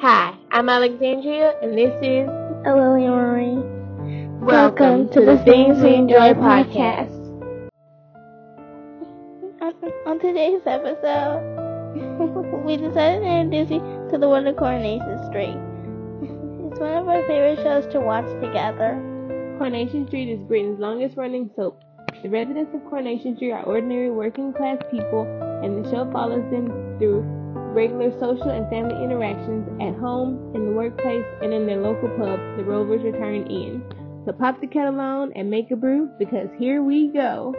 [0.00, 2.26] Hi, I'm Alexandria, and this is
[2.64, 3.60] Lily Marie.
[4.40, 7.12] Welcome to the Things We Enjoy podcast.
[9.60, 9.74] On,
[10.06, 11.44] on today's episode,
[12.64, 15.58] we decided to introduce you to the Wonder Coronation Street.
[16.70, 18.96] It's one of our favorite shows to watch together.
[19.58, 21.78] Coronation Street is Britain's longest running soap.
[22.22, 25.26] The residents of Coronation Street are ordinary working class people,
[25.62, 27.39] and the show follows them through
[27.72, 32.38] regular social and family interactions at home, in the workplace, and in their local pub,
[32.56, 33.82] the Rovers Return Inn.
[34.26, 37.54] So pop the kettle on and make a brew because here we go.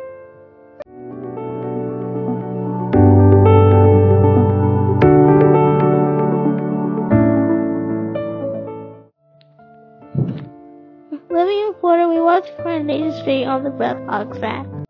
[11.30, 14.81] Living in Florida, we watched Coronation Street on the Britbox app.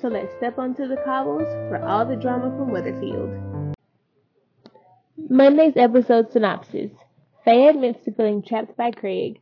[0.00, 3.74] So let's step onto the cobbles for all the drama from Weatherfield.
[5.28, 6.90] Monday's episode synopsis.
[7.44, 9.40] Faye admits to feeling trapped by Craig.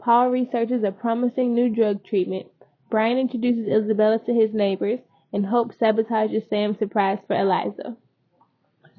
[0.00, 2.46] Paul researches a promising new drug treatment.
[2.90, 5.00] Brian introduces Isabella to his neighbors,
[5.34, 7.94] and Hope sabotages Sam's surprise for Eliza.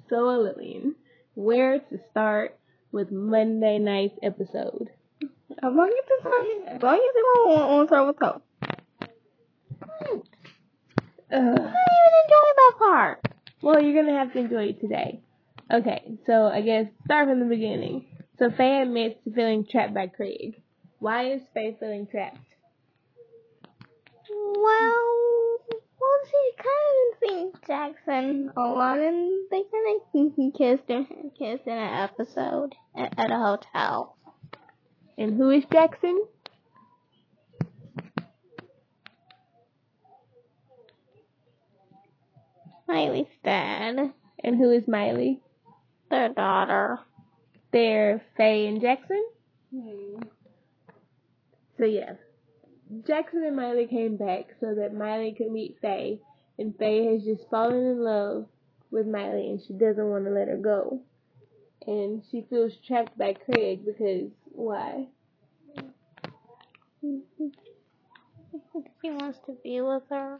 [0.09, 0.93] So, Lillian,
[1.33, 2.55] where to start
[2.91, 4.91] with Monday night's episode?
[5.49, 5.59] Get
[7.15, 8.43] this one on start with Hope.
[11.31, 13.25] I didn't even enjoy that part.
[13.61, 15.21] Well, you're gonna have to enjoy it today.
[15.71, 18.05] Okay, so I guess start from the beginning.
[18.39, 20.61] So Faye admits to feeling trapped by Craig.
[20.99, 22.37] Why is Faye feeling trapped?
[24.29, 25.59] Well,
[25.99, 31.31] well, she kind of seen Jackson a lot, and they kind of kissed her and
[31.37, 34.15] kissed in an episode at, at a hotel.
[35.17, 36.23] And who is Jackson?
[42.89, 45.41] Miley's dad, And who is Miley?
[46.09, 46.97] their daughter.
[47.71, 49.23] They're Faye and Jackson?
[49.71, 50.21] Hmm.
[51.77, 52.13] So yeah.
[53.05, 56.19] Jackson and Miley came back so that Miley could meet Faye.
[56.57, 58.47] And Faye has just fallen in love
[58.89, 61.01] with Miley and she doesn't want to let her go.
[61.85, 65.07] And she feels trapped by Craig because why?
[69.01, 70.39] He wants to be with her.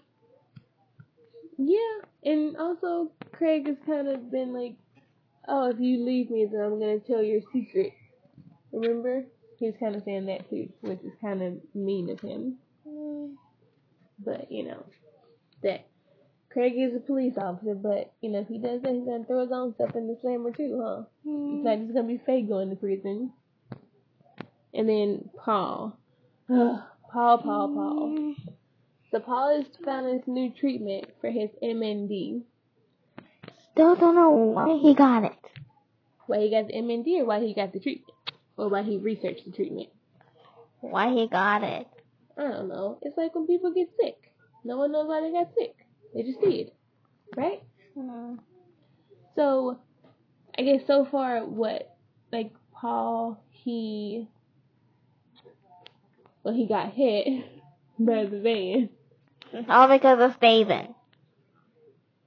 [1.62, 4.76] Yeah, and also Craig has kind of been like,
[5.46, 7.92] "Oh, if you leave me, then I'm gonna tell your secret."
[8.72, 9.26] Remember?
[9.58, 12.60] He's kind of saying that too, which is kind of mean of him.
[14.24, 14.86] But you know,
[15.62, 15.86] that
[16.50, 19.42] Craig is a police officer, but you know if he does that, he's gonna throw
[19.42, 21.04] his own stuff in the slammer too, huh?
[21.26, 23.34] It's not just gonna be Faye going to prison.
[24.74, 25.98] And then Paul,
[26.48, 27.38] Paul, Paul,
[27.74, 28.36] Paul.
[28.46, 28.54] So
[29.18, 32.44] Paul has found this new treatment for his MND.
[33.72, 35.34] Still don't know why he got it.
[36.28, 38.14] Why he got the MND or why he got the treatment?
[38.56, 39.90] Or why he researched the treatment?
[40.82, 41.88] Why he got it.
[42.38, 43.00] I don't know.
[43.02, 44.32] It's like when people get sick.
[44.64, 45.76] No one knows why they got sick.
[46.14, 46.72] They just did.
[47.36, 47.64] Right?
[47.96, 48.36] Hmm.
[49.36, 49.80] So,
[50.58, 51.96] I guess so far, what,
[52.32, 54.28] like, Paul, he,
[56.44, 57.46] well, he got hit
[57.98, 58.90] by the van.
[59.70, 60.94] All because of Steven.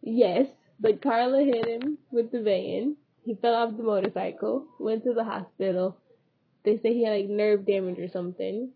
[0.03, 0.47] Yes,
[0.81, 2.97] but Carla hit him with the van.
[3.25, 5.97] He fell off the motorcycle, went to the hospital.
[6.65, 8.71] They say he had like nerve damage or something.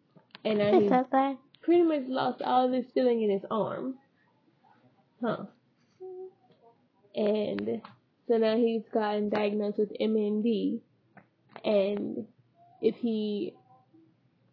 [0.44, 3.96] And now Who he's said pretty much lost all of his feeling in his arm.
[5.20, 5.46] Huh.
[7.14, 7.82] And
[8.28, 10.80] so now he's gotten diagnosed with MND.
[11.64, 12.26] And
[12.80, 13.54] if he,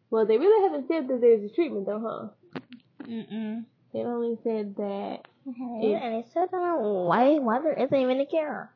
[0.09, 2.61] well, they really haven't said that there's a treatment though, huh?
[3.07, 3.65] Mm-mm.
[3.93, 8.25] They only said that And I still don't know why, why there isn't even a
[8.25, 8.71] cure.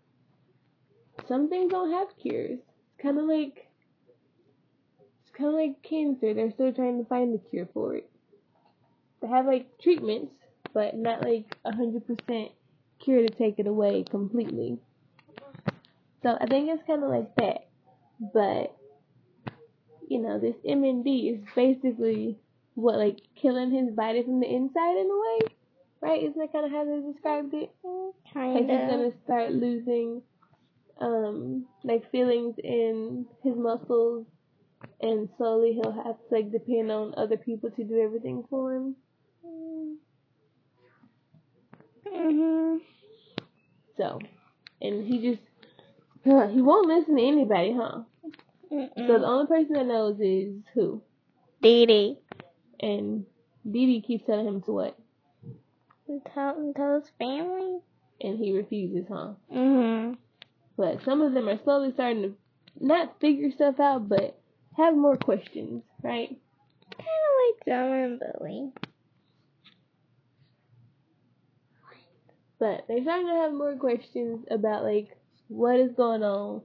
[1.27, 2.59] some things don't have cures.
[2.59, 3.67] It's kind of like
[5.21, 6.33] it's kind of like cancer.
[6.33, 8.09] They're still trying to find the cure for it.
[9.21, 10.33] They have like treatments,
[10.73, 12.51] but not like a hundred percent
[12.99, 14.77] cure to take it away completely.
[16.23, 17.67] So I think it's kind of like that.
[18.33, 18.75] But
[20.07, 22.37] you know, this MND is basically
[22.77, 25.55] what like killing his body from the inside in a way,
[25.99, 26.21] right?
[26.21, 27.71] Isn't that kind of how they described it?
[27.83, 28.89] Like Kind he's of.
[28.89, 30.21] gonna start losing
[31.01, 34.27] um like feelings in his muscles
[35.01, 38.95] and slowly he'll have to like depend on other people to do everything for him.
[42.07, 42.77] Mm-hmm.
[43.97, 44.19] So
[44.83, 45.41] and he just
[46.23, 48.03] he won't listen to anybody, huh?
[48.69, 51.01] So the only person that knows is who?
[51.63, 52.17] Dee Dee.
[52.79, 53.25] And
[53.69, 54.97] Dee Dee keeps telling him to what?
[56.33, 57.79] Tell, tell his family.
[58.21, 59.33] And he refuses, huh?
[59.53, 60.13] Mm-hmm.
[60.75, 62.33] but some of them are slowly starting to
[62.79, 64.39] not figure stuff out, but
[64.75, 66.29] have more questions, right?
[66.97, 68.71] Kind of like John and Billy.
[72.59, 75.15] But they're starting to have more questions about like
[75.47, 76.61] what is going on,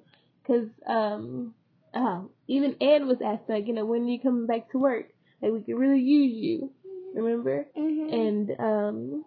[0.47, 1.55] cause um,
[1.95, 5.12] oh, even Ed was asking like, you know, when are you coming back to work?
[5.43, 6.73] Like we could really use you,
[7.15, 7.67] remember?
[7.77, 8.15] Mm-hmm.
[8.15, 9.25] And um,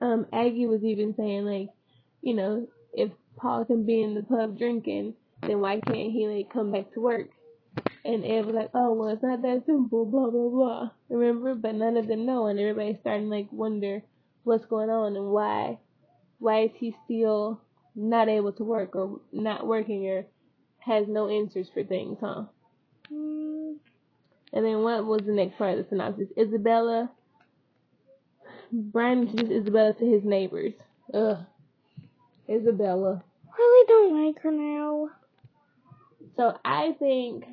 [0.00, 1.68] um, Aggie was even saying like,
[2.22, 6.52] you know, if Paul can be in the pub drinking, then why can't he like
[6.52, 7.28] come back to work?
[8.04, 10.90] And Ed was like, oh well, it's not that simple, blah blah blah.
[11.08, 11.54] Remember?
[11.54, 14.02] But none of them know, and everybody's starting to, like wonder
[14.44, 15.78] what's going on and why,
[16.38, 17.60] why is he still
[17.94, 20.26] not able to work or not working or
[20.78, 22.44] has no answers for things, huh?
[23.12, 23.59] Mm,
[24.52, 26.28] And then what was the next part of the synopsis?
[26.38, 27.10] Isabella.
[28.72, 30.72] Brian introduced Isabella to his neighbors.
[31.12, 31.38] Ugh.
[32.48, 33.22] Isabella.
[33.58, 35.08] really don't like her now.
[36.36, 37.44] So I think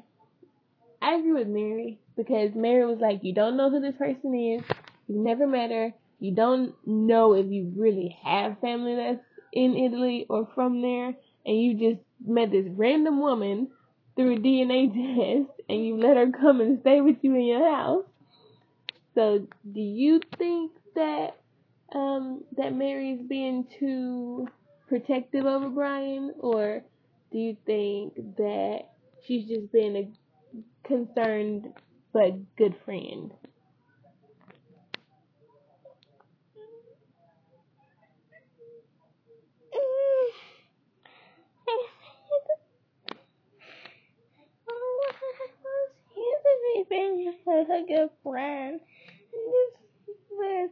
[1.01, 4.63] I agree with Mary because Mary was like, you don't know who this person is.
[5.07, 5.93] You've never met her.
[6.19, 9.23] You don't know if you really have family that's
[9.53, 11.15] in Italy or from there,
[11.45, 13.69] and you just met this random woman
[14.17, 14.89] through a DNA
[15.47, 18.05] test, and you let her come and stay with you in your house.
[19.15, 21.37] So, do you think that
[21.95, 24.47] um that Mary's being too
[24.89, 26.83] protective over Brian, or
[27.31, 28.79] do you think that
[29.25, 30.09] she's just being a
[30.87, 31.67] concerned
[32.13, 33.33] but good friend?
[46.89, 48.79] Been a good friend.
[49.31, 49.73] This,
[50.07, 50.71] this, this,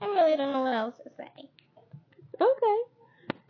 [0.00, 1.48] I really don't know- what else to say.
[2.40, 2.78] Okay.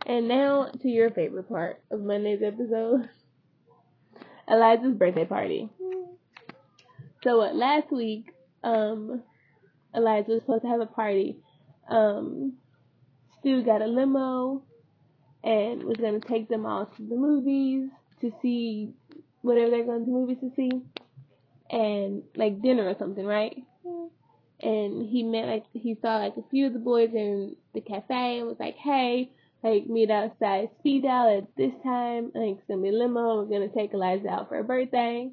[0.07, 3.09] And now to your favorite part of Monday's episode.
[4.47, 5.69] Eliza's birthday party.
[7.23, 8.31] So what last week,
[8.63, 9.23] um
[9.93, 11.37] Eliza was supposed to have a party.
[11.89, 12.53] Um
[13.39, 14.61] Stu got a limo
[15.45, 17.89] and was gonna take them all to the movies
[18.19, 18.93] to see
[19.41, 20.71] whatever they're going to movies to see.
[21.69, 23.55] And like dinner or something, right?
[23.85, 24.67] Mm-hmm.
[24.67, 28.39] and he met like he saw like a few of the boys in the cafe
[28.39, 29.31] and was like, Hey,
[29.63, 33.69] like meet outside Speed Daal at this time, like send me a limo, we're gonna
[33.69, 35.29] take Eliza out for her birthday.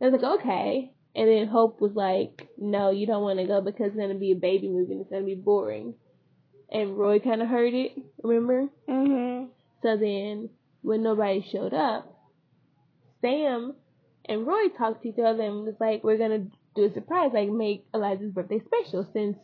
[0.00, 3.62] And I was like, Okay and then Hope was like, No, you don't wanna go
[3.62, 5.94] because it's gonna be a baby movie and it's gonna be boring.
[6.70, 7.92] And Roy kinda heard it,
[8.22, 8.68] remember?
[8.88, 9.48] Mhm.
[9.82, 10.50] So then
[10.82, 12.12] when nobody showed up,
[13.20, 13.74] Sam
[14.24, 17.48] and Roy talked to each other and was like, We're gonna do a surprise, like
[17.48, 19.38] make Eliza's birthday special since,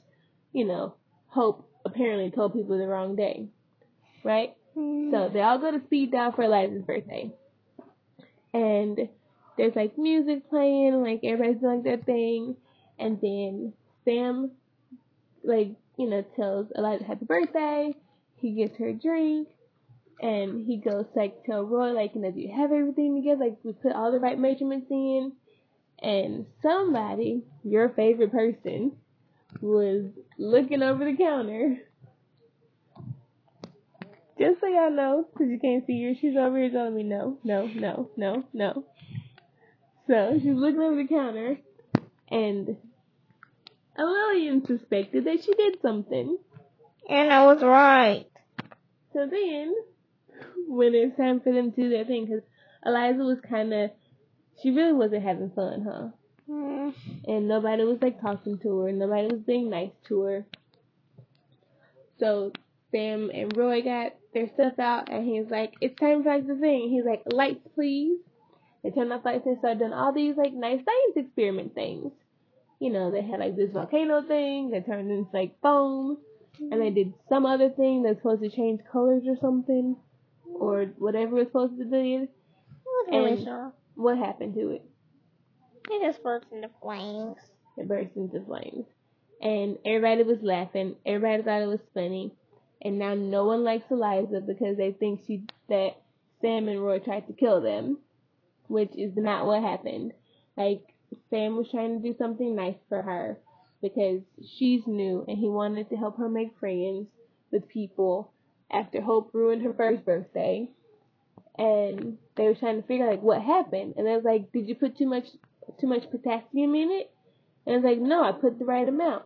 [0.53, 0.95] you know,
[1.29, 3.49] Hope apparently told people the wrong day.
[4.25, 4.57] Right?
[4.75, 7.31] So they all go to Speed Daal for Eliza's birthday.
[8.55, 9.09] And
[9.57, 12.57] there's like music playing, like everybody's doing their thing.
[12.99, 13.73] And then
[14.05, 14.53] Sam,
[15.43, 17.95] like, you know, tells Eliza happy birthday.
[18.37, 19.49] He gives her a drink.
[20.21, 23.45] And he goes like tell Roy, like, you know, do you have everything together?
[23.45, 25.33] Like, we put all the right measurements in.
[26.01, 28.93] And somebody, your favorite person,
[29.61, 30.05] was
[30.39, 31.79] looking over the counter.
[34.39, 37.39] Just so y'all know, because you can't see her, she's over here telling me no,
[37.45, 38.85] no, no, no, no.
[40.07, 41.59] So she's looking over the counter,
[42.29, 42.77] and
[43.99, 46.39] Lillian suspected that she did something.
[47.09, 48.27] And I was right.
[49.13, 49.75] So then,
[50.69, 52.43] when it's time for them to do their thing, because
[52.85, 53.91] Eliza was kind of,
[54.63, 56.09] she really wasn't having fun, huh?
[56.51, 56.93] Mm.
[57.29, 60.47] and nobody was like talking to her, nobody was being nice to her.
[62.19, 62.53] So
[62.91, 66.57] Sam and Roy got their stuff out, and he's like, "It's time for like the
[66.57, 68.19] thing." He's like, "Lights, please."
[68.83, 72.13] They turned off lights and started doing all these like nice science experiment things.
[72.83, 76.19] You know, they had like this volcano thing that turned into like foam,
[76.59, 76.95] and they mm-hmm.
[76.95, 79.95] did some other thing that's supposed to change colors or something,
[80.53, 82.17] or whatever it's supposed to be.
[82.17, 82.27] I
[83.07, 83.73] wasn't really And- sure.
[83.95, 84.83] What happened to it?
[85.91, 87.37] It just burst into flames.
[87.77, 88.87] it burst into flames.
[89.41, 90.97] And everybody was laughing.
[91.07, 92.35] Everybody thought it was funny.
[92.81, 96.01] And now no one likes Eliza because they think she that
[96.41, 97.99] Sam and Roy tried to kill them,
[98.67, 100.15] which is not what happened.
[100.57, 100.92] Like
[101.31, 103.39] Sam was trying to do something nice for her
[103.81, 104.21] because
[104.57, 107.09] she's new and he wanted to help her make friends
[107.51, 108.33] with people
[108.71, 110.69] after Hope ruined her first birthday.
[111.59, 113.95] And they were trying to figure like what happened.
[113.97, 115.27] And I was like, Did you put too much
[115.81, 117.11] too much potassium in it?
[117.67, 119.25] And I was like, no, I put the right amount.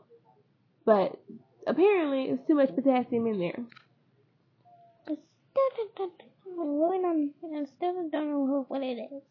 [0.85, 1.19] But
[1.67, 3.65] apparently, it's too much potassium in there.
[5.09, 6.13] I still don't,
[6.47, 9.23] I still don't know what it is.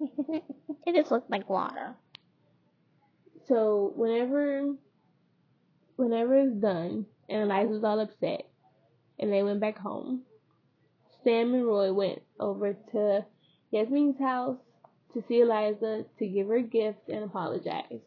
[0.86, 1.94] it just looked like water.
[3.48, 4.74] So whenever,
[5.96, 8.48] whenever it's done, and Eliza's all upset,
[9.18, 10.22] and they went back home,
[11.24, 13.24] Sam and Roy went over to
[13.70, 14.58] Yasmin's house
[15.12, 18.00] to see Eliza to give her a gift and apologize.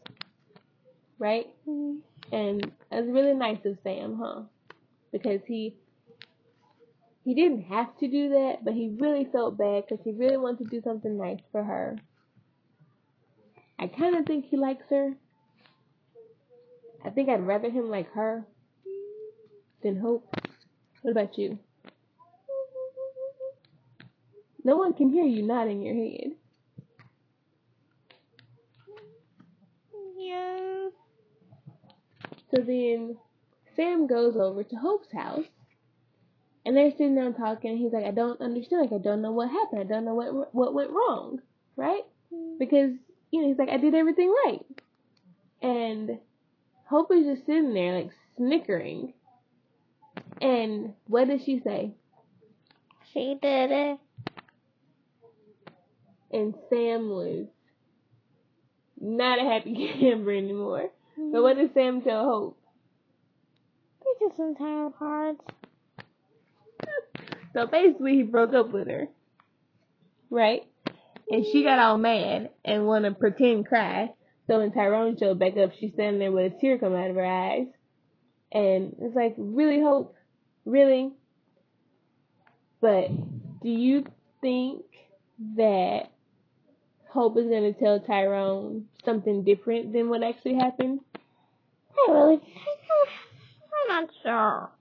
[1.19, 1.47] Right?
[1.67, 1.99] Mm.
[2.31, 4.41] And it was really nice of Sam, huh?
[5.11, 5.75] Because he
[7.23, 10.69] he didn't have to do that, but he really felt bad because he really wanted
[10.69, 11.97] to do something nice for her.
[13.79, 15.13] I kind of think he likes her.
[17.05, 18.45] I think I'd rather him like her
[19.81, 20.35] than Hope.
[21.01, 21.59] What about you?
[24.63, 26.31] No one can hear you nodding your head.
[30.17, 30.89] Yeah.
[32.51, 33.17] So then
[33.75, 35.45] Sam goes over to Hope's house
[36.65, 39.31] and they're sitting there talking and he's like, I don't understand, like I don't know
[39.31, 39.81] what happened.
[39.81, 41.39] I don't know what what went wrong.
[41.75, 42.03] Right?
[42.33, 42.59] Mm.
[42.59, 42.91] Because,
[43.31, 44.65] you know, he's like, I did everything right.
[45.61, 46.19] And
[46.85, 49.13] Hope is just sitting there like snickering.
[50.41, 51.91] And what did she say?
[53.13, 53.99] She did it.
[56.31, 57.47] And Sam was
[58.99, 60.89] not a happy camper anymore.
[61.15, 61.67] But what mm-hmm.
[61.67, 62.57] did Sam tell Hope?
[64.03, 65.41] They're just some tired parts.
[67.53, 69.07] So basically, he broke up with her,
[70.29, 70.63] right?
[71.29, 74.09] And she got all mad and want to pretend cry.
[74.47, 77.15] So when Tyrone showed back up, she's standing there with a tear coming out of
[77.15, 77.67] her eyes,
[78.51, 80.15] and it's like, really, Hope,
[80.65, 81.11] really.
[82.81, 83.09] But
[83.61, 84.05] do you
[84.41, 84.83] think
[85.55, 86.11] that
[87.09, 90.99] Hope is gonna tell Tyrone something different than what actually happened?
[91.95, 92.35] I really,
[93.89, 94.71] I'm not sure.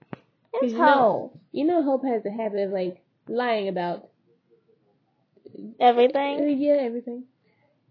[0.54, 1.38] It's you know- Hope.
[1.52, 4.08] You know, Hope has a habit of like lying about
[5.54, 6.58] Uh, Everything.
[6.60, 7.24] yeah, everything.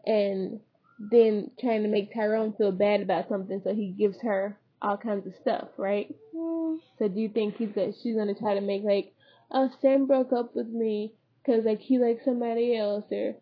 [0.05, 0.59] And
[0.99, 5.27] then trying to make Tyrone feel bad about something, so he gives her all kinds
[5.27, 6.13] of stuff, right?
[6.35, 9.13] Mm, So do you think he's that she's gonna try to make like,
[9.51, 11.13] oh, Sam broke up with me
[11.43, 13.35] because like he likes somebody else, or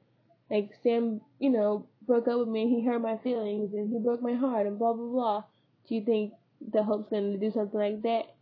[0.50, 4.00] like Sam, you know, broke up with me and he hurt my feelings and he
[4.00, 5.44] broke my heart and blah blah blah.
[5.88, 6.34] Do you think
[6.74, 8.34] the Hope's gonna do something like that?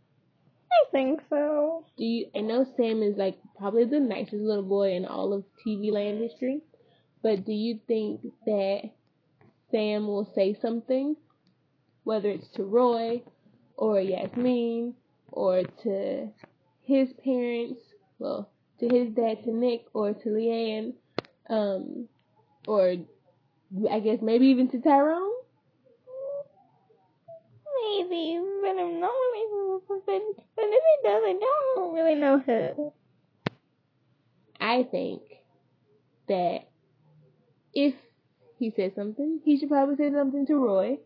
[0.70, 1.84] I think so.
[1.96, 2.26] Do you?
[2.34, 6.20] I know Sam is like probably the nicest little boy in all of TV land
[6.20, 6.60] history,
[7.22, 8.90] but do you think that
[9.70, 11.16] Sam will say something,
[12.04, 13.22] whether it's to Roy,
[13.76, 14.94] or Yasmin,
[15.32, 16.28] or to
[16.82, 17.80] his parents,
[18.18, 20.94] well, to his dad, to Nick, or to Leanne,
[21.50, 22.08] um,
[22.66, 22.94] or
[23.90, 25.37] I guess maybe even to Tyrone?
[27.88, 31.38] Maybe, but I'm not really, but, but if it does, I
[31.74, 32.92] don't really know who.
[34.60, 35.22] I think
[36.28, 36.68] that
[37.72, 37.94] if
[38.58, 40.98] he says something, he should probably say something to Roy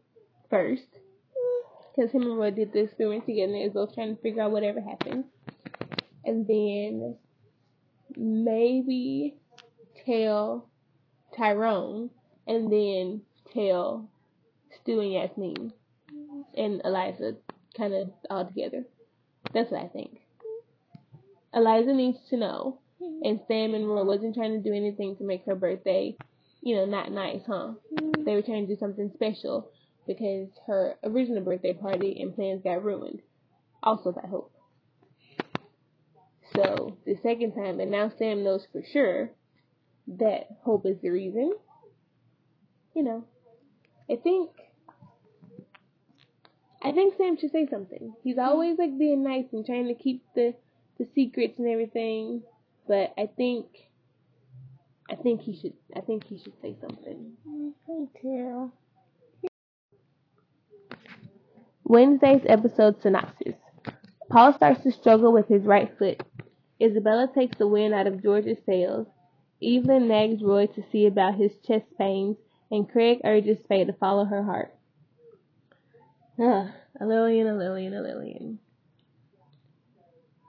[0.51, 0.83] first.
[0.83, 1.93] Mm-hmm.
[1.95, 4.51] Because him and Roy did the experiment together and was both trying to figure out
[4.51, 5.25] whatever happened.
[6.25, 7.17] And then
[8.17, 9.37] maybe
[10.05, 10.69] tell
[11.37, 12.11] Tyrone
[12.47, 13.23] and then
[13.53, 14.09] tell
[14.81, 15.73] Stu and Yasmin
[16.57, 17.35] and Eliza
[17.77, 18.85] kind of all together.
[19.53, 20.19] That's what I think.
[21.55, 22.79] Eliza needs to know
[23.23, 26.17] and Sam and Roy wasn't trying to do anything to make her birthday,
[26.61, 27.73] you know, not nice, huh?
[28.25, 29.71] They were trying to do something special
[30.07, 33.21] because her original birthday party and plans got ruined.
[33.83, 34.53] Also by Hope.
[36.55, 39.31] So the second time, and now Sam knows for sure
[40.19, 41.53] that Hope is the reason.
[42.95, 43.25] You know,
[44.11, 44.51] I think
[46.85, 48.15] I think Sam should say something.
[48.25, 48.41] He's hmm.
[48.41, 50.55] always like being nice and trying to keep the
[50.99, 52.43] the secrets and everything,
[52.87, 53.67] but I think
[55.11, 57.33] I think he should I think he should say something.
[57.47, 58.73] Me too.
[61.85, 63.55] Wednesday's episode synopsis.
[64.31, 66.23] Paul starts to struggle with his right foot.
[66.81, 69.07] Isabella takes the wind out of George's sails.
[69.63, 72.39] Evelyn nags Roy to see about his chest pains,
[72.71, 74.75] and Craig urges Faye to follow her heart.
[76.39, 76.69] Ugh,
[77.01, 78.59] a Lillian, a Lillian, a Lillian.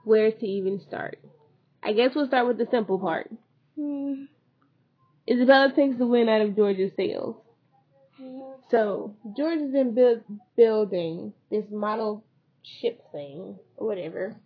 [0.04, 1.18] Where to even start?
[1.82, 3.30] I guess we'll start with the simple part.
[3.78, 4.24] Hmm.
[5.28, 7.36] Isabella takes the win out of George's sails.
[8.70, 10.22] So George has been build,
[10.56, 12.24] building this model
[12.62, 14.36] ship thing or whatever,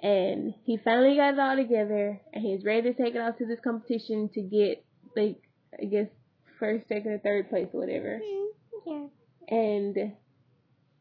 [0.00, 3.46] and he finally got it all together, and he's ready to take it off to
[3.46, 4.84] this competition to get
[5.16, 5.40] like
[5.80, 6.08] I guess
[6.58, 8.20] first, second, or third place or whatever.
[8.86, 9.06] Yeah.
[9.48, 10.12] And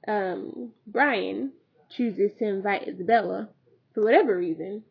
[0.07, 1.51] um, Brian
[1.89, 3.49] chooses to invite Isabella,
[3.93, 4.83] for whatever reason,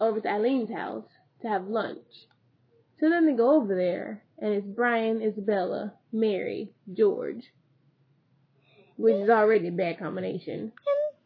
[0.00, 1.06] over to Eileen's house
[1.42, 2.26] to have lunch.
[3.00, 7.52] So then they go over there, and it's Brian, Isabella, Mary, George,
[8.96, 10.54] which is already a bad combination.
[10.54, 10.72] And,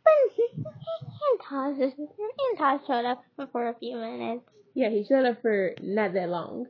[0.06, 4.42] and Todd and Todd showed up for a few minutes.
[4.74, 6.66] Yeah, he showed up for not that long.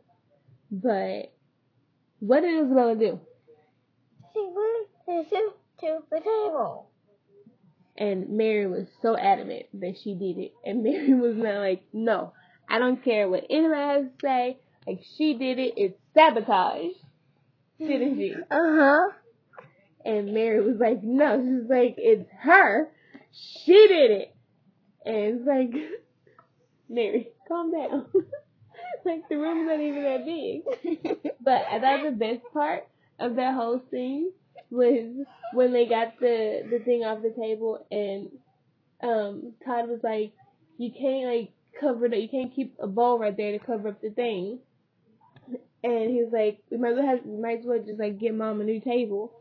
[0.71, 1.33] But
[2.19, 3.21] what did Isabella do?
[5.07, 6.89] The soup to the table.
[7.97, 10.53] And Mary was so adamant that she did it.
[10.65, 12.33] And Mary was not like, no,
[12.69, 14.59] I don't care what anybody has to say.
[14.87, 15.75] Like, she did it.
[15.77, 16.93] It's sabotage.
[17.79, 18.35] Didn't she?
[18.35, 19.09] Uh huh.
[20.05, 21.41] And Mary was like, no.
[21.43, 22.89] She's like, it's her.
[23.33, 24.37] She did it.
[25.05, 25.83] And it's like,
[26.89, 28.07] Mary, calm down.
[29.05, 31.33] like, the room's not even that big.
[31.41, 34.33] But I thought the best part of that whole scene
[34.71, 38.31] was when they got the the thing off the table and
[39.03, 40.33] um Todd was like,
[40.79, 44.01] You can't like cover it you can't keep a bowl right there to cover up
[44.01, 44.59] the thing.
[45.85, 48.19] And he was like, We might as well have we might as well just like
[48.19, 49.33] get mom a new table.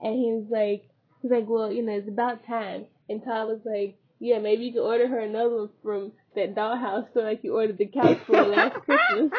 [0.00, 0.88] And he was like
[1.22, 2.86] he's like, Well, you know, it's about time.
[3.08, 7.10] And Todd was like, Yeah, maybe you can order her another one from that dollhouse
[7.10, 9.32] store like you ordered the couch for last Christmas.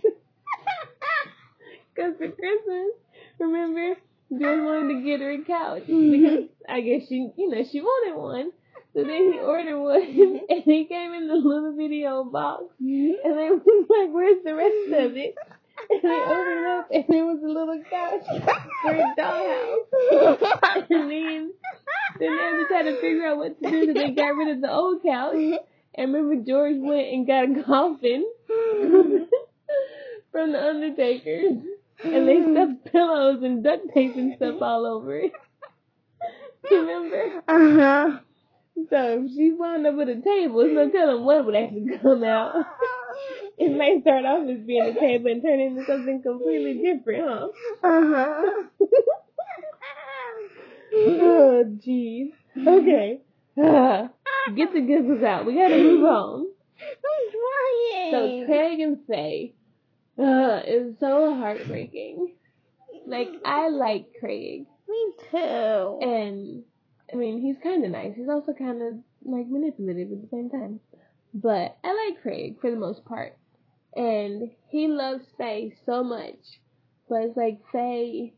[2.08, 2.90] Because for Christmas,
[3.38, 4.00] remember,
[4.30, 6.10] George wanted to get her a couch mm-hmm.
[6.10, 8.50] because I guess she, you know, she wanted one.
[8.94, 10.36] So then he ordered one, mm-hmm.
[10.48, 13.12] and he came in the little video box, mm-hmm.
[13.24, 15.34] and they was like, "Where's the rest of it?"
[15.90, 18.24] And they opened it up, and there was a little couch
[18.82, 20.86] for a dollhouse.
[20.90, 21.52] And then,
[22.18, 23.86] then they had to try to figure out what to do.
[23.86, 25.60] So they got rid of the old couch.
[25.94, 28.26] And remember, George went and got a coffin
[30.32, 31.42] from the Undertaker,
[32.04, 35.32] and they stuffed pillows and duct tape and stuff all over it.
[36.70, 37.42] Remember?
[37.48, 38.18] Uh huh.
[38.90, 42.24] So if she wound up with a table, it's no telling what would actually come
[42.24, 42.54] out.
[43.60, 47.48] It may start off as being a table and turn into something completely different, huh?
[47.82, 48.62] Uh huh.
[50.94, 52.28] oh, jeez.
[52.56, 53.20] Okay.
[53.60, 54.10] Ah,
[54.56, 55.44] get the giggles out.
[55.44, 56.46] We gotta move on.
[56.80, 58.46] I'm So trying.
[58.46, 59.54] Craig and Faye,
[60.18, 62.34] uh, is so heartbreaking.
[63.06, 65.98] Like I like Craig, Me too.
[66.02, 66.64] and
[67.12, 68.14] I mean he's kind of nice.
[68.16, 70.80] He's also kind of like manipulative at the same time.
[71.32, 73.36] But I like Craig for the most part,
[73.94, 76.60] and he loves Faye so much.
[77.08, 78.34] But it's like Faye,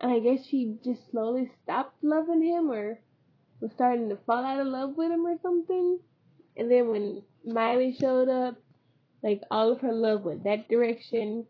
[0.00, 2.98] I guess she just slowly stopped loving him, or
[3.60, 5.98] was starting to fall out of love with him, or something.
[6.56, 8.56] And then when Miley showed up,
[9.24, 11.46] like all of her love went that direction.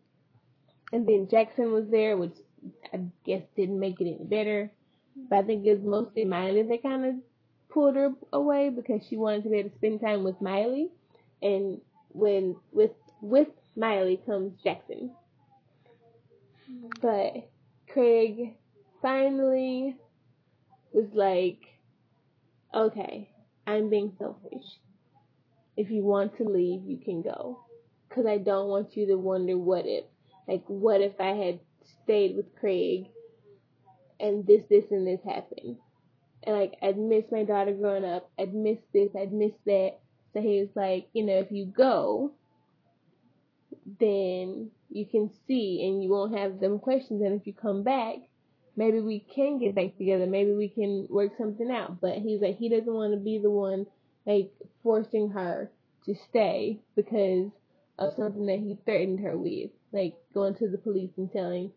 [0.93, 2.35] And then Jackson was there, which
[2.93, 4.71] I guess didn't make it any better.
[5.29, 7.15] But I think it was mostly Miley that kind of
[7.69, 10.89] pulled her away because she wanted to be able to spend time with Miley.
[11.41, 15.11] And when with with Miley comes Jackson.
[17.01, 17.49] But
[17.91, 18.55] Craig
[19.01, 19.97] finally
[20.93, 21.59] was like,
[22.73, 23.29] okay,
[23.67, 24.63] I'm being selfish.
[25.75, 27.64] If you want to leave, you can go.
[28.15, 30.05] Because I don't want you to wonder what if.
[30.47, 31.59] Like, what if I had
[32.03, 33.07] stayed with Craig
[34.21, 35.75] and this, this, and this happened?
[36.43, 38.29] And, like, I'd miss my daughter growing up.
[38.39, 39.09] I'd miss this.
[39.19, 39.97] I'd miss that.
[40.33, 42.31] So he was like, you know, if you go,
[43.99, 47.21] then you can see and you won't have them questions.
[47.21, 48.15] And if you come back,
[48.77, 50.25] maybe we can get back together.
[50.25, 51.99] Maybe we can work something out.
[51.99, 53.87] But he's like, he doesn't want to be the one,
[54.25, 55.69] like, forcing her
[56.05, 57.51] to stay because
[57.97, 59.71] of something that he threatened her with.
[59.91, 61.71] Like, going to the police and telling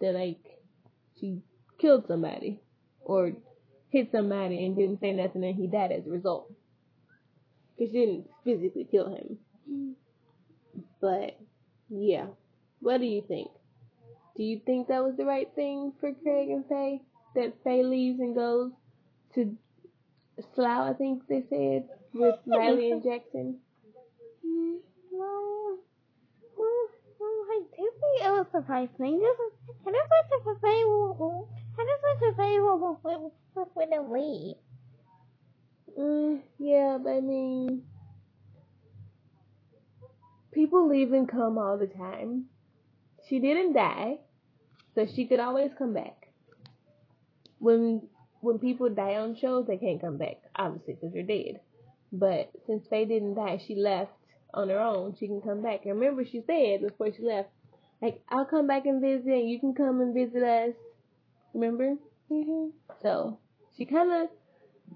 [0.00, 0.40] that, like,
[1.18, 1.42] she
[1.80, 2.60] killed somebody
[3.00, 3.32] or
[3.90, 6.52] hit somebody and didn't say nothing and he died as a result.
[7.76, 9.96] Because she didn't physically kill him.
[11.00, 11.38] But,
[11.88, 12.26] yeah.
[12.80, 13.50] What do you think?
[14.36, 17.02] Do you think that was the right thing for Craig and Faye?
[17.34, 18.70] That Faye leaves and goes
[19.34, 19.56] to
[20.54, 23.58] Slough, I think they said, with Miley and Jackson?
[24.46, 24.76] Mm-hmm.
[27.56, 29.20] Do think it was surprising.
[29.20, 29.52] This is,
[29.86, 34.56] I just wish the buffet will, I just wish the buffet will, will, will, wouldn't.
[35.98, 37.82] Mm, yeah, but I mean,
[40.52, 42.46] people leave and come all the time.
[43.28, 44.18] She didn't die,
[44.94, 46.28] so she could always come back.
[47.58, 48.02] When
[48.40, 51.60] when people die on shows, they can't come back, obviously, because they're dead.
[52.12, 54.12] But since Faye didn't die, she left
[54.56, 55.14] on her own.
[55.20, 55.84] She can come back.
[55.84, 57.50] And remember, she said before she left,
[58.02, 60.74] like, I'll come back and visit, and you can come and visit us
[61.56, 61.96] Remember?
[62.30, 62.72] Mhm.
[63.00, 63.38] So
[63.76, 64.28] she kind of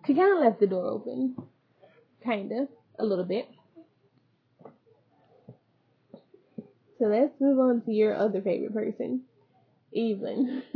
[0.07, 1.35] she kind of left the door open,
[2.23, 2.69] kind of
[2.99, 3.49] a little bit.
[6.99, 9.23] So let's move on to your other favorite person,
[9.97, 10.63] Evelyn.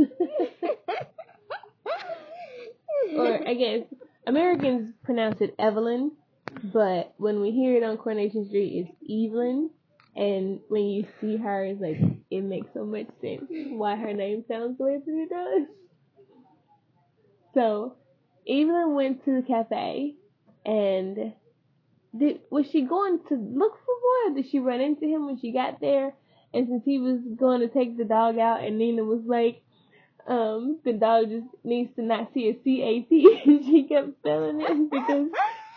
[3.15, 3.83] or I guess
[4.27, 6.13] Americans pronounce it Evelyn,
[6.63, 9.71] but when we hear it on Coronation Street, it's Evelyn.
[10.17, 11.99] And when you see her, it's like
[12.31, 15.67] it makes so much sense why her name sounds the way that it does.
[17.55, 17.97] So
[18.49, 20.15] Evelyn went to the cafe,
[20.65, 21.33] and
[22.17, 24.35] did was she going to look for Roy?
[24.35, 26.15] Did she run into him when she got there?
[26.53, 29.63] And since he was going to take the dog out, and Nina was like,
[30.29, 34.19] um, the dog just needs to not see a C A T, and she kept
[34.21, 35.29] spelling it because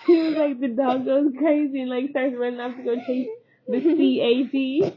[0.07, 3.27] she was like, the dog goes crazy and like starts running off to go chase
[3.67, 4.91] the C A T,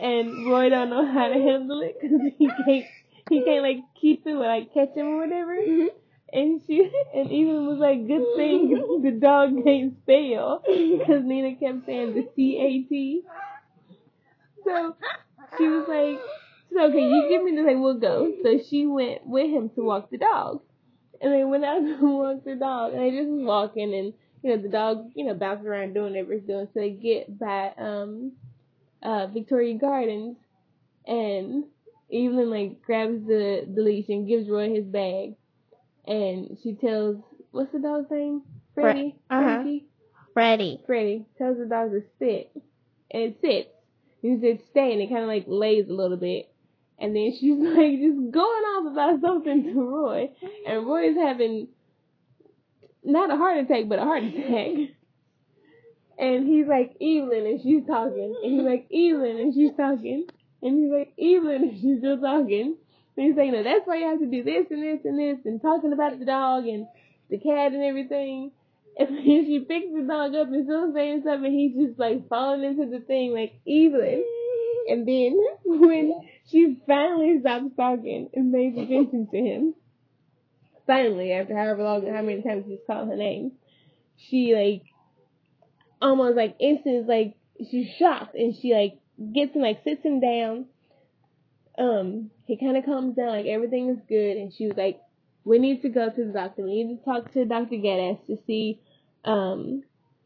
[0.00, 2.86] and Roy don't know how to handle it because he can't
[3.28, 5.56] he can't like keep him or like catch him or whatever.
[5.56, 5.86] Mm-hmm.
[6.32, 11.86] And she and Evelyn was like, good thing the dog can't spell because Nina kept
[11.86, 13.22] saying the C A T.
[14.64, 14.94] So
[15.56, 16.20] she was like,
[16.72, 18.32] so okay, you give me this, like we'll go.
[18.42, 20.60] So she went with him to walk the dog,
[21.20, 24.50] and they went out to walk the dog, and they just was walking, and you
[24.50, 26.68] know the dog, you know, bouncing around doing whatever it's doing.
[26.72, 28.32] So they get by um,
[29.02, 30.36] uh, Victoria Gardens,
[31.06, 31.64] and
[32.12, 35.34] Evelyn like grabs the the leash and gives Roy his bag,
[36.06, 37.16] and she tells
[37.50, 38.42] what's the dog's name?
[38.74, 39.16] Freddie.
[39.30, 39.42] uh-huh.
[39.42, 39.86] Frankie?
[40.32, 40.80] Freddie.
[40.86, 42.50] Freddie tells the dog to sit,
[43.10, 43.68] and it sits.
[44.22, 46.49] He said stay, and it kind of like lays a little bit,
[47.00, 50.30] and then she's like just going off about something to Roy,
[50.66, 51.68] and Roy's having
[53.02, 54.94] not a heart attack, but a heart attack.
[56.18, 60.26] And he's like Evelyn, and she's talking, and he's like Evelyn, and she's talking,
[60.62, 62.76] and he's like Evelyn, and she's still talking.
[63.16, 65.44] And he's saying, no, that's why you have to do this and this and this,
[65.44, 66.86] and talking about the dog and
[67.30, 68.50] the cat and everything.
[68.98, 72.28] And then she picks the dog up and still saying something, and he's just like
[72.28, 74.24] falling into the thing like Evelyn.
[74.88, 79.74] And then when she finally stops talking and pays attention to him,
[80.86, 83.52] finally, after however long, how many times he's called her name,
[84.16, 84.82] she like
[86.02, 87.36] almost like instant like
[87.70, 88.98] she's shocked and she like
[89.34, 90.66] gets him like sits him down.
[91.78, 95.00] Um, he kind of calms down, like everything is good, and she was like,
[95.44, 96.64] "We need to go to the doctor.
[96.64, 98.80] We need to talk to Doctor Gaddas to see,
[99.24, 99.84] um,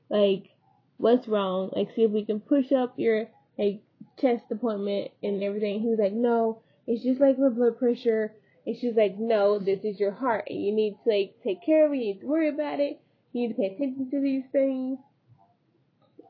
[0.09, 0.49] like
[0.97, 1.71] what's wrong.
[1.77, 3.27] Like see if we can push up your
[3.59, 3.83] like
[4.19, 8.35] chest appointment and everything." He was like, "No, it's just like my blood pressure."
[8.67, 11.87] And she's like, "No, this is your heart, and you need to like take care
[11.87, 11.97] of it.
[11.97, 13.01] You need to worry about it.
[13.33, 14.99] You need to pay attention to these things."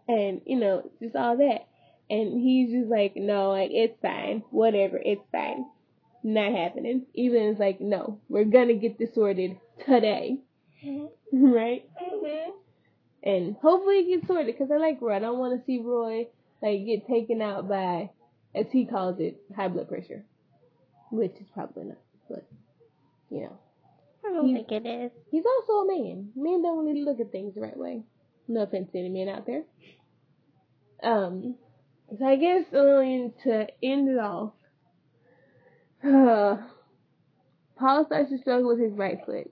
[0.09, 1.67] And you know, just all that.
[2.11, 4.43] And he's just like, no, like, it's fine.
[4.51, 5.65] Whatever, it's fine.
[6.23, 7.07] Not happening.
[7.17, 10.41] Evelyn's like, no, we're gonna get this sorted today.
[11.33, 11.89] right?
[12.03, 12.51] Mhm.
[13.23, 15.17] And hopefully it gets sorted, because I like Roy.
[15.17, 16.29] I don't want to see Roy,
[16.65, 18.11] like, get taken out by,
[18.55, 20.25] as he calls it, high blood pressure.
[21.11, 21.99] Which is probably not,
[22.29, 22.45] but,
[23.31, 23.59] you know.
[24.27, 25.13] I don't He- think it is.
[25.31, 26.33] He's also a man.
[26.35, 28.03] Men don't really look at things the right way.
[28.49, 29.65] No offense to any men out there.
[31.03, 31.57] Um,
[32.19, 34.53] so I guess um, to end it off,
[36.03, 36.57] uh,
[37.77, 39.51] Paul starts to struggle with his right foot.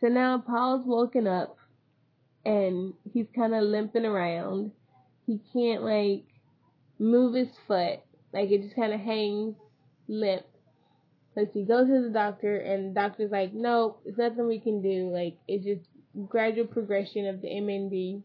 [0.00, 1.56] So now Paul's woken up
[2.44, 4.72] and he's kind of limping around.
[5.28, 6.24] He can't like
[6.98, 8.00] move his foot.
[8.32, 9.54] Like it just kind of hangs
[10.08, 10.46] limp.
[11.52, 15.08] She goes to the doctor, and the doctor's like, nope, it's nothing we can do.
[15.12, 15.82] Like, it's just
[16.28, 18.22] gradual progression of the MND,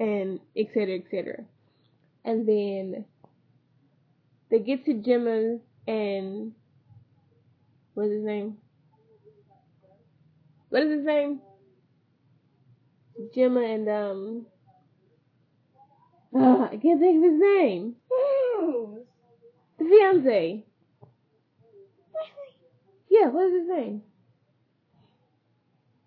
[0.00, 1.44] and et cetera, et cetera.
[2.24, 3.04] And then
[4.50, 6.52] they get to Gemma and
[7.92, 8.56] what's his name?
[10.70, 11.40] What is his name?
[13.34, 14.46] Gemma and um.
[16.34, 17.96] Ah, I can't think of his name.
[19.78, 20.64] The fiance.
[23.10, 24.02] Yeah, what is his name?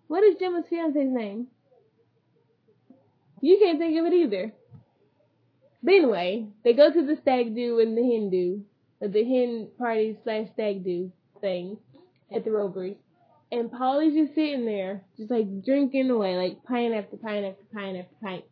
[0.08, 1.48] What is Gemma's fiance's name?
[3.40, 4.52] You can't think of it either.
[5.82, 8.64] But anyway, they go to the stag do and the hen do,
[9.00, 11.78] the hen party slash stag do thing
[12.34, 12.96] at the Rovers.
[13.52, 17.98] And Polly's just sitting there, just like drinking away, like pint after pint after pint
[17.98, 18.44] after pint.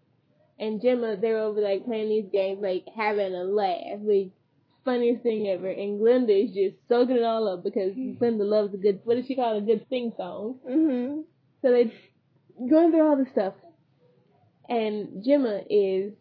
[0.59, 4.31] And Gemma, they're over like playing these games, like having a laugh, like
[4.85, 5.69] funniest thing ever.
[5.69, 9.27] And Glenda is just soaking it all up because Glenda loves a good, what does
[9.27, 10.61] she call it, a good sing song.
[10.69, 11.25] Mhm.
[11.63, 11.93] So they
[12.69, 13.55] going through all the stuff,
[14.69, 16.13] and Gemma is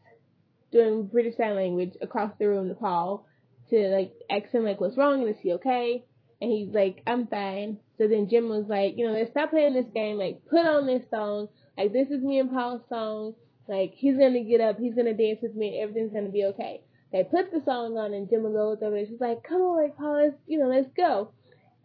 [0.72, 3.26] doing British Sign Language across the room to Paul
[3.70, 6.04] to like ask him like what's wrong and is he okay?
[6.42, 7.78] And he's like, I'm fine.
[7.98, 10.18] So then Jim was like, you know, let's stop playing this game.
[10.18, 11.48] Like, put on this song.
[11.78, 13.36] Like, this is me and Paul's song.
[13.68, 16.82] Like, he's gonna get up, he's gonna dance with me, and everything's gonna be okay.
[17.12, 19.06] They put the song on, and Jim goes over there.
[19.06, 21.30] She's like, come on, like, Paul, let's, you know, let's go.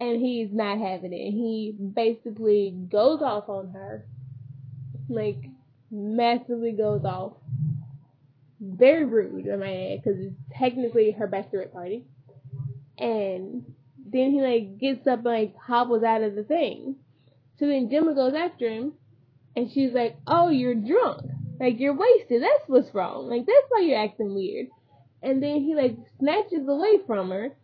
[0.00, 1.30] And he's not having it.
[1.30, 4.06] He basically goes off on her.
[5.08, 5.44] Like,
[5.90, 7.34] massively goes off.
[8.60, 12.04] Very rude, I might add, because it's technically her bachelorette party.
[12.96, 13.64] And
[14.10, 16.96] then he like gets up and like hobbles out of the thing.
[17.58, 18.94] So then Gemma goes after him,
[19.54, 21.22] and she's like, "Oh, you're drunk.
[21.60, 22.42] Like you're wasted.
[22.42, 23.28] That's what's wrong.
[23.28, 24.68] Like that's why you're acting weird."
[25.22, 27.56] And then he like snatches away from her,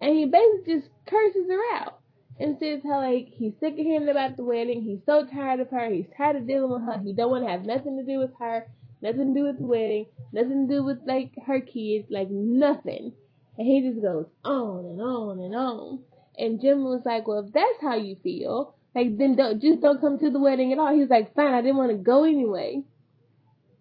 [0.00, 1.98] and he basically just curses her out
[2.38, 4.82] and says how like he's sick of hearing about the wedding.
[4.82, 5.90] He's so tired of her.
[5.90, 7.00] He's tired of dealing with her.
[7.02, 8.66] He don't want to have nothing to do with her.
[9.00, 10.06] Nothing to do with the wedding.
[10.32, 12.06] Nothing to do with like her kids.
[12.10, 13.12] Like nothing.
[13.56, 16.00] And he just goes on and on and on.
[16.36, 20.00] And Jim was like, well, if that's how you feel, like then don't just don't
[20.00, 20.94] come to the wedding at all.
[20.94, 22.82] He was like, fine, I didn't want to go anyway.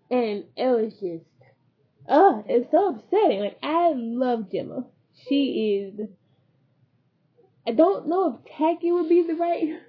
[0.09, 1.25] And it was just,
[2.07, 3.41] oh, it's so upsetting.
[3.41, 4.85] Like I love Gemma.
[5.27, 6.07] She is.
[7.67, 9.79] I don't know if tacky would be the right,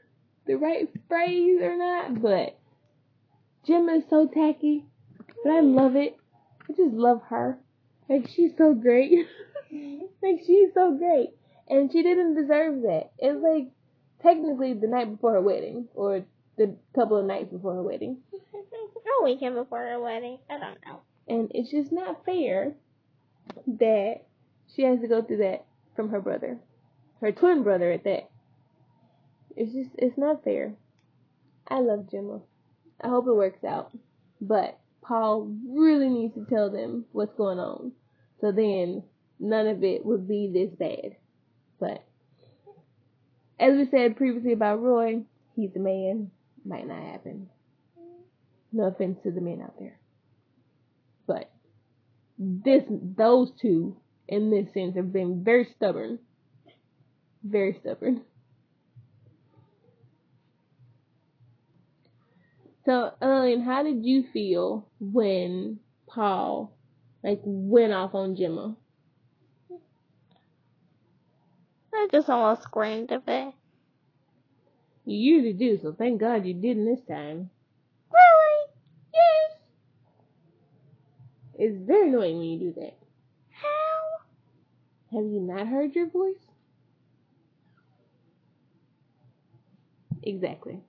[0.46, 2.58] the right phrase or not, but
[3.64, 4.84] Gemma is so tacky,
[5.44, 6.16] but I love it.
[6.68, 7.58] I just love her.
[8.08, 9.12] Like she's so great.
[9.70, 11.30] like she's so great,
[11.68, 13.12] and she didn't deserve that.
[13.18, 13.68] It's like
[14.22, 16.24] technically the night before her wedding, or
[16.58, 18.18] the couple of nights before her wedding.
[18.32, 20.38] A weekend before her wedding.
[20.50, 21.00] I don't know.
[21.26, 22.74] And it's just not fair
[23.66, 24.22] that
[24.74, 25.64] she has to go through that
[25.96, 26.58] from her brother,
[27.20, 28.30] her twin brother at that.
[29.56, 30.74] It's just, it's not fair.
[31.66, 32.40] I love Gemma.
[33.00, 33.92] I hope it works out.
[34.40, 37.92] But Paul really needs to tell them what's going on.
[38.40, 39.02] So then
[39.40, 41.16] none of it would be this bad.
[41.80, 42.04] But
[43.58, 45.22] as we said previously about Roy,
[45.56, 46.30] he's a man.
[46.68, 47.48] Might not happen.
[48.72, 49.98] No offense to the men out there.
[51.26, 51.50] But
[52.38, 53.96] this those two
[54.28, 56.18] in this sense have been very stubborn.
[57.42, 58.20] Very stubborn.
[62.84, 66.76] So, Ellen, how did you feel when Paul
[67.24, 68.76] like went off on Gemma?
[71.94, 73.54] I just almost screamed a bit.
[75.08, 77.48] You usually do, so thank God you didn't this time.
[78.12, 78.72] Really?
[79.14, 79.56] Yes.
[81.54, 82.94] It's very annoying when you do that.
[83.50, 85.16] How?
[85.16, 86.36] Have you not heard your voice?
[90.22, 90.80] Exactly.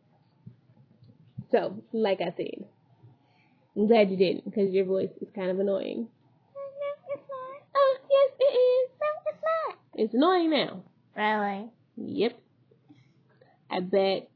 [1.49, 2.65] So, like I said,
[3.77, 6.09] I'm glad you didn't, because your voice is kind of annoying.
[6.55, 7.61] No, it's not.
[7.73, 8.89] Oh, yes, it is.
[8.99, 9.77] No, it's not.
[9.93, 10.83] It's annoying now.
[11.15, 11.69] Really?
[11.95, 12.37] Yep.
[13.69, 14.29] I bet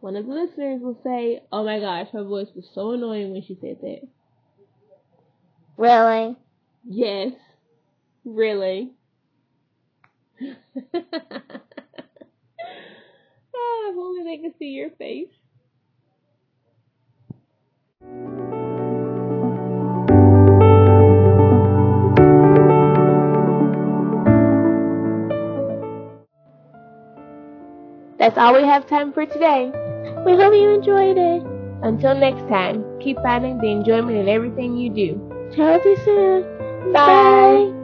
[0.00, 3.42] one of the listeners will say, oh my gosh, her voice was so annoying when
[3.42, 4.00] she said that.
[5.76, 6.36] Really?
[6.84, 7.32] Yes.
[8.24, 8.92] Really?
[10.42, 10.50] ah,
[13.54, 15.28] if only they could see your face.
[28.26, 29.70] That's all we have time for today.
[30.26, 31.46] We hope you enjoyed it.
[31.84, 35.12] Until next time, keep finding the enjoyment in everything you do.
[35.54, 36.92] Talk to you soon.
[36.92, 37.75] Bye.